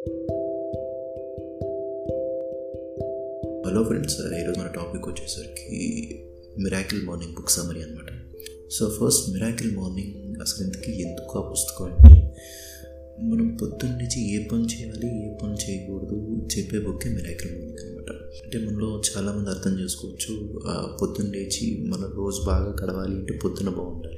[0.00, 0.12] Hello
[3.84, 5.68] friends ఈరోజు మన topic వచ్చేసరికి
[6.58, 8.06] మిరాకిల్ మార్నింగ్ బుక్ సమరీ అనమాట
[8.70, 12.32] సో ఫస్ట్ మిరాకిల్ మార్నింగ్ అసలు ఇంతకీ ఎందుకు ఆ పుస్తకం అంటే
[13.20, 18.10] మనం పొద్దున్న నుంచి ఏ పని చేయాలి ఏ పని చేయకూడదు చెప్పే బుక్కే మిరాకిల్ మార్నింగ్ అనమాట
[18.44, 24.16] అంటే మనలో చాలామంది అర్థం చేసుకోవచ్చు ఆ పొద్దున్న లేచి మన రోజు బాగా గడవాలి అంటే పొద్దున్న బాగుండాలి.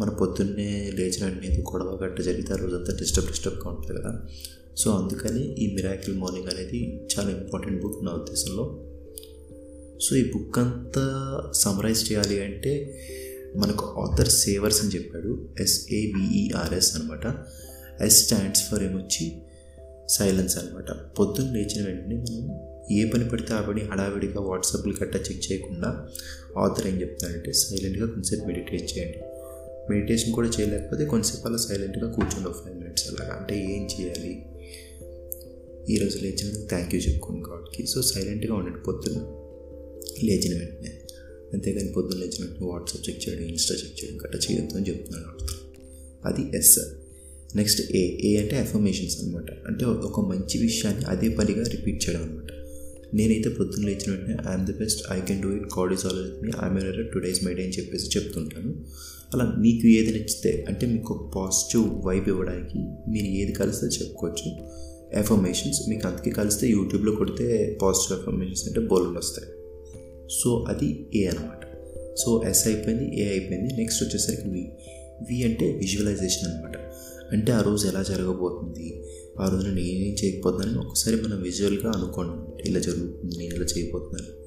[0.00, 4.26] మన పొద్దున్నే లేచిన వెంటనే గొడవ గట్ట జరిగితే ఆ రోజంతా డిస్టర్బ్ డిస్టర్బ్గా ఉంటుంది కదా.
[4.78, 8.84] సో అందుకని ఈ మిరాకిల్ మార్నింగ్ అనేది చాలా ఇంపార్టెంట్ బుక్ నా ఉద్దేశంలో.
[10.00, 11.04] సో ఈ బుక్ అంతా
[11.54, 13.00] సమరైజ్ చేయాలి అంటే
[13.56, 15.48] మనకు ఆథర్ సేవర్స్ అని చెప్పాడు.
[15.60, 17.36] S A V E R S అనమాట
[18.02, 19.42] ఎస్ స్టాండ్స్ ఫర్ ఏమొచ్చి?
[20.08, 25.52] సైలెన్స్ అనమాట పొద్దున్న లేచిన వెంటనే మనం ఏ పని పడితే ఆ పని హడావిడిగా వాట్సాప్లు గట్టా చెక్
[25.52, 26.08] చేయకుండా
[26.58, 29.18] ఆథర్ ఏం చెప్తారంటే సైలెంట్గా కొంచెంసేపు మెడిటేట్ చేయండి.
[29.90, 33.34] మెడిటేషన్ కూడా చేయలేకపోతే కొంచెంసేపు అలా సైలెంట్గా కూర్చోండి ఫైవ్ మినిట్స్ అలాగా.
[33.34, 34.46] అంటే ఏం చేయాలి?
[35.92, 37.82] ఈరోజు లేచినందుకు థ్యాంక్ యూ చెప్పుకోండి గాడ్కి.
[37.86, 39.18] సో సైలెంట్గా ఉండండి పొద్దున్న
[40.26, 40.92] లేచిన వెంటనే.
[41.52, 45.30] అంతేగాని పొద్దున్న లేచిన వెంటనే వాట్సాప్ చెక్ చేయడం ఇన్స్టా చెక్ చేయడం గట్రా చేయొద్దు అని చెప్తున్నాడు
[46.28, 46.74] అది ఎస్
[47.56, 52.50] నెక్స్ట్ ఏ ఏ అంటే అఫర్మేషన్స్ అనమాట అంటే ఒక మంచి విషయాన్ని అదే పనిగా రిపీట్ చేయడం అనమాట
[53.14, 56.36] నేనైతే పొద్దున్న లేచిన వెంటనే I'm the best I can do it God is all with
[56.44, 58.72] me I'm uh today's my day అని చెప్పేసి చెప్తుంటాను.
[59.34, 62.78] అలా మీకు ఏది నచ్చితే అంటే మీకు ఒక పాజిటివ్ వైబ్ ఇవ్వడానికి
[63.10, 64.50] మీరు ఏది కలిస్తే చెప్పుకోవచ్చు.
[65.14, 69.52] ఎఫర్మేషన్స్ మీకు అందుకే కలిస్తే యూట్యూబ్లో కొడితే పాజిటివ్ ఎఫర్మేషన్స్ అంటే బోల్డ్ వస్తాయి.
[70.42, 71.58] సో అది ఏ అనమాట
[72.18, 73.74] సో ఎస్ అయిపోయింది ఏ అయిపోయింది.
[73.74, 74.72] నెక్స్ట్ వచ్చేసరికి వి
[75.28, 76.76] వి అంటే విజువలైజేషన్ అనమాట
[77.32, 79.04] అంటే ఆ రోజు ఎలా జరగబోతుంది?
[79.40, 82.68] ఆ రోజు నేను ఏం చేయకపోతున్నాను ఒకసారి మనం విజువల్గా అనుకోండి.
[82.68, 84.38] ఇలా జరుగుతుంది నేను ఇలా చేయబోతున్నాను.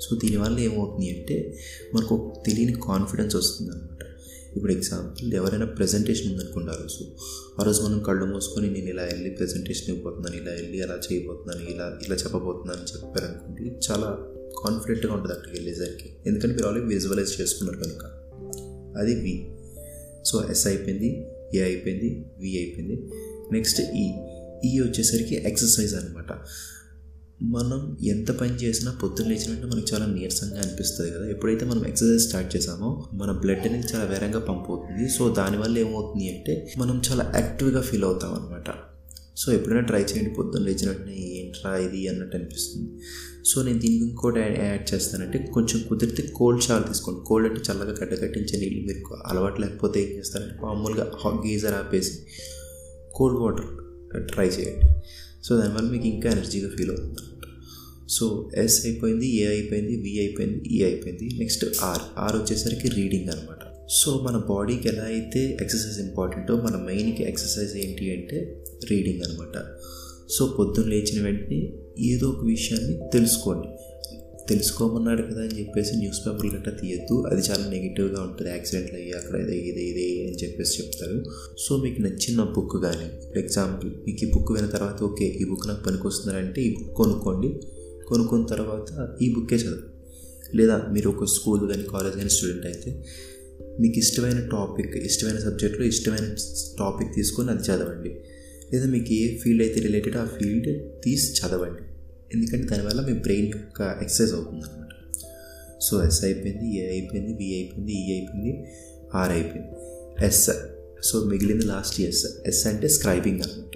[0.00, 1.58] సో దీనివల్ల ఏమవుతుంది అంటే
[1.94, 3.98] మనకు ఒక తెలియని కాన్ఫిడెన్స్ వస్తుంది అనమాట
[4.56, 7.04] ఇప్పుడు ఎగ్జాంపుల్ ఎవరైనా ప్రజెంటేషన్ ఉందనుకోండి ఆ రోజు
[7.60, 11.98] ఆ రోజు మనం కళ్ళు మూసుకొని నేను ఇలా వెళ్ళి ప్రజెంటేషన్ ఇవ్వబోతున్నాను ఇలా వెళ్ళి అలా చేయబోతున్నాను ఇలా
[12.06, 14.06] ఇలా చెప్పబోతున్నాను అని చెప్పారనుకోండి చాలా
[14.64, 16.16] కాన్ఫిడెంట్గా ఉంటుంది అక్కడికి వెళ్ళేసరికి.
[16.26, 18.04] ఎందుకంటే మీరు ఆల్రెడీ విజువలైజ్ చేసుకున్నారు కనుక.
[18.98, 19.50] అది వి
[20.24, 23.10] సో ఎస్ అయిపోయింది ఏ అయిపోయింది వి అయిపోయింది.
[23.52, 24.14] నెక్స్ట్ ఈ
[24.64, 26.32] ఈ వచ్చేసరికి ఎక్సర్సైజ్ అనమాట
[27.42, 31.28] మనం ఎంత పని చేసినా పొద్దున్న లేచినట్టు మనకు చాలా నీరసంగా అనిపిస్తుంది కదా.
[31.28, 35.08] ఎప్పుడైతే మనం ఎక్సర్సైజ్ స్టార్ట్ చేసామో మన బ్లడ్ అనేది చాలా వేరంగా పంప్ అవుతుంది.
[35.08, 38.70] సో దానివల్ల ఏమవుతుంది అంటే మనం చాలా యాక్టివ్గా ఫీల్ అవుతాం అనమాట
[39.36, 42.88] సో ఎప్పుడైనా ట్రై చేయండి పొద్దున్న లేచినట్టునే ఏంట్రా ఇది అన్నట్టు అనిపిస్తుంది.
[43.44, 47.20] సో నేను దీనికి ఇంకోటి యాడ్ చేస్తానంటే కొంచెం కుదిరితే కోల్డ్ షవర్ తీసుకోండి.
[47.26, 52.14] కోల్డ్ అంటే చల్లగా గడ్డ కట్టించే నీళ్ళు మీరు అలవాటు లేకపోతే ఏం చేస్తారంటే మామూలుగా హాట్ గీజర్ ఆపేసి
[53.14, 54.86] కోల్డ్ వాటర్ ట్రై చేయండి.
[55.44, 57.28] సో దానివల్ల మీకు ఇంకా ఎనర్జీగా ఫీల్ అవుతుంది.
[58.16, 61.26] సో ఎస్ అయిపోయింది ఏ అయిపోయింది వి అయిపోయింది ఈ అయిపోయింది.
[61.38, 63.60] నెక్స్ట్ ఆర్ ఆర్ వచ్చేసరికి రీడింగ్ అనమాట
[64.00, 68.38] సో మన బాడీకి ఎలా అయితే ఎక్సర్సైజ్ ఇంపార్టెంటో మన మెయిన్కి ఎక్సర్సైజ్ ఏంటి అంటే
[68.90, 69.56] రీడింగ్ అనమాట
[70.34, 71.60] సో పొద్దున్న లేచిన వెంటనే
[72.10, 73.68] ఏదో ఒక విషయాన్ని తెలుసుకోండి.
[74.48, 77.16] తెలుసుకోమన్నాడు కదా అని చెప్పేసి న్యూస్ పేపర్లు గట్రా తీయద్దు.
[77.30, 78.48] అది చాలా నెగిటివ్గా ఉంటుంది.
[78.50, 81.18] యాక్సిడెంట్లు అయ్యి అక్కడ ఇదే ఇదే ఇదే అని చెప్పేసి చెప్తారు.
[81.64, 85.66] సో మీకు నచ్చిన బుక్ కానీ ఫర్ ఎగ్జాంపుల్ మీకు ఈ బుక్ విన్న తర్వాత ఓకే ఈ బుక్
[85.68, 87.50] నాకు పనికొస్తుందంటే ఈ బుక్ కొనుక్కోండి.
[88.12, 88.88] కొనుక్కున్న తర్వాత
[89.22, 89.84] ఈ బుక్కే చదువు.
[90.56, 92.90] లేదా మీరు ఒక స్కూల్ కానీ కాలేజ్ కానీ స్టూడెంట్ అయితే
[93.80, 96.26] మీకు ఇష్టమైన టాపిక్ ఇష్టమైన సబ్జెక్ట్లో ఇష్టమైన
[96.78, 98.12] టాపిక్ తీసుకొని అది చదవండి.
[98.72, 100.68] లేదా మీకు ఏ ఫీల్డ్ అయితే రిలేటెడ్ ఆ ఫీల్డ్
[101.04, 101.82] తీసి చదవండి.
[102.34, 104.92] ఎందుకంటే దానివల్ల మీ బ్రెయిన్ యొక్క ఎక్సర్సైజ్ అవుతుంది అనమాట
[105.82, 108.52] సో ఎస్ అయిపోయింది ఏ అయిపోయింది బి అయిపోయింది ఈ అయిపోయింది
[109.14, 109.74] ఆర్ అయిపోయింది.
[110.26, 110.50] ఎస్.
[111.02, 112.24] సో మిగిలింది లాస్ట్ ఎస్.
[112.46, 113.71] ఎస్ అంటే స్క్రైబింగ్ అనమాట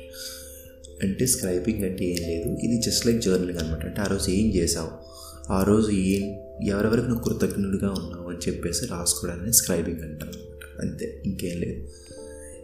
[1.03, 2.51] అంటే స్క్రైబింగ్ అంటే ఏం లేదు.
[2.67, 4.91] ఇది జస్ట్ లైక్ జర్నలింగ్ అనమాట అంటే ఆ రోజు ఏం చేసావు
[5.53, 6.25] ఆ రోజు ఏం
[6.62, 11.81] ఎవరెవరికి నువ్వు కృతజ్ఞుడిగా ఉన్నావు అని చెప్పేసి రాసుకోవడానికి స్క్రైబింగ్ అంటారు అనమాట అంతే ఇంకేం లేదు.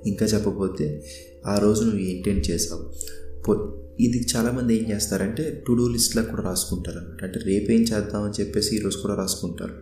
[0.06, 1.03] ఇంకా చెప్పబోతే
[1.47, 2.82] ఆ రోజు నువ్వు ఏంటేంటి చేసావు
[3.47, 8.32] పో ఇది చాలామంది ఏం చేస్తారంటే టు డూ లిస్ట్లో కూడా రాసుకుంటారు అనమాట అంటే రేపు ఏం చేద్దామని
[8.41, 9.75] చెప్పేసి ఈరోజు కూడా రాసుకుంటారు.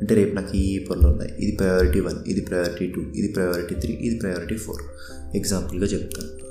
[0.00, 1.32] అంటే రేపు నాకు ఈ పనులు ఉన్నాయి.
[1.38, 4.82] ఇది ప్రయారిటీ వన్ ఇది ప్రయారిటీ టూ ఇది ప్రయారిటీ త్రీ ఇది ప్రయారిటీ ఫోర్
[5.36, 6.43] ఎగ్జాంపుల్గా చెప్తాను.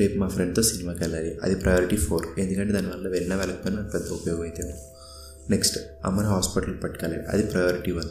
[0.00, 1.38] రేపు మా ఫ్రెండ్తో సినిమాకి వెళ్ళాలి.
[1.42, 4.74] అది ప్రయారిటీ ఫోర్ ఎందుకంటే దానివల్ల వెళ్ళినా వెళ్ళకపోయినా నాకు పెద్ద ఉపయోగం అయితే
[5.50, 7.26] నెక్స్ట్ అమ్మని హాస్పిటల్కి పట్టుకెళ్ళాలి.
[7.26, 8.10] అది ప్రయారిటీ వన్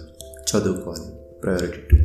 [0.52, 1.16] చదువుకోవాలి.
[1.44, 1.98] ప్రయారిటీ టూ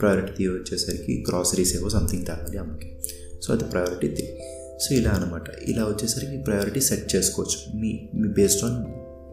[0.00, 2.98] ప్రయారిటీ త్రీ వచ్చేసరికి గ్రాసరీస్ ఏవో సంథింగ్ తాగాలి అమ్మకి.
[3.42, 4.38] సో అది ప్రయారిటీ త్రీ
[4.78, 7.80] సో ఇలా అనమాట ఇలా వచ్చేసరికి ప్రయారిటీ సెట్ చేసుకోవచ్చు.
[7.80, 8.84] మీ మీ బేస్డ్ ఆన్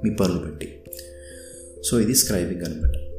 [0.04, 0.84] మీ పనులు బట్టి.
[1.84, 3.11] సో ఇది స్క్రైబింగ్ అనమాట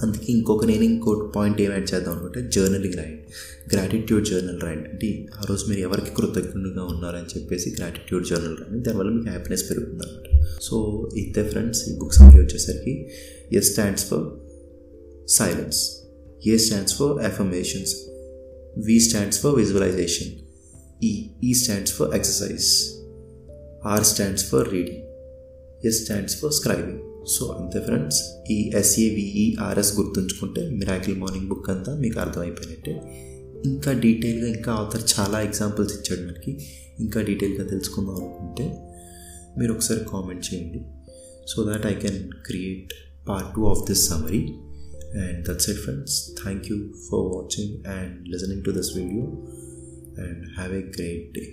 [0.00, 3.24] అందుకే ఇంకొక నేను ఇంకో పాయింట్ ఏం యాడ్ చేద్దాం అనుకుంటే జర్నలింగ్ రాయండి
[3.72, 9.10] గ్రాటిట్యూడ్ జర్నల్ రాయండి అంటే ఆ రోజు మీరు ఎవరికి కృతజ్ఞులుగా ఉన్నారని చెప్పేసి గ్రాటిట్యూడ్ జర్నల్ రాయండి దానివల్ల
[9.10, 10.26] మీకు హ్యాపీనెస్ పెరుగుతుంది అనమాట
[10.62, 10.76] సో
[11.16, 12.94] ఇంతే ఫ్రెండ్స్ ఈ బుక్స్ అన్నీ వచ్చేసరికి
[13.58, 14.24] S stands for
[15.30, 15.80] silence
[16.46, 17.94] A stands for affirmations
[18.86, 20.32] V stands for visualisation
[21.02, 21.12] E
[21.42, 22.68] E stands for exercise
[23.86, 25.04] R stands for reading
[25.84, 27.00] S stands for scribing
[27.30, 32.94] so అంతే ఫ్రెండ్స్ ఈ S A V E R S గుర్తుంచుకుంటే miracle morning book అంతా మీకు అర్థమైపోయినట్టే.
[33.64, 36.52] ఇంకా డీటెయిల్గా ఇంకా author చాలా examples ఇచ్చాడు మనకి.
[37.00, 38.66] ఇంకా డీటెయిల్గా తెలుసుకుందాం అనుకుంటే
[39.58, 40.80] మీరు ఒకసారి కామెంట్ చేయండి.
[41.48, 42.92] So that I can create
[43.28, 44.42] part two of this summary
[45.22, 46.16] and that's it friends.
[46.42, 46.76] Thank you
[47.10, 49.22] for watching and listening to this video.
[50.24, 51.44] And have a great day.